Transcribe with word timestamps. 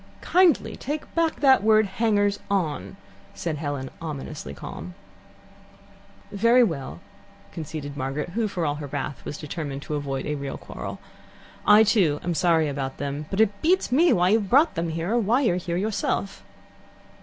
'""Kindly 0.21 0.75
take 0.75 1.13
back 1.13 1.41
that 1.41 1.61
word 1.63 1.85
'hangers 1.85 2.39
on,'" 2.49 2.97
said 3.35 3.57
Helen, 3.57 3.91
ominously 4.01 4.51
calm. 4.51 4.95
"Very 6.31 6.63
well," 6.63 6.99
conceded 7.51 7.95
Margaret, 7.95 8.29
who 8.29 8.47
for 8.47 8.65
all 8.65 8.73
her 8.81 8.87
wrath 8.87 9.23
was 9.25 9.37
determined 9.37 9.83
to 9.83 9.93
avoid 9.93 10.25
a 10.25 10.33
real 10.33 10.57
quarrel. 10.57 10.97
"I, 11.67 11.83
too, 11.83 12.19
am 12.23 12.33
sorry 12.33 12.67
about 12.67 12.97
them, 12.97 13.27
but 13.29 13.39
it 13.39 13.61
beats 13.61 13.91
me 13.91 14.11
why 14.11 14.29
you've 14.29 14.49
brought 14.49 14.73
them 14.73 14.89
here, 14.89 15.11
or 15.13 15.19
why 15.19 15.41
you're 15.41 15.57
here 15.57 15.77
yourself. 15.77 16.41